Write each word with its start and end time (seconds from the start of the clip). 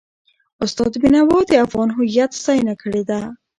استاد 0.63 0.91
بینوا 1.01 1.37
د 1.49 1.53
افغان 1.65 1.89
هویت 1.97 2.31
ستاینه 2.41 2.73
کړې 2.81 3.03
ده. 3.09 3.19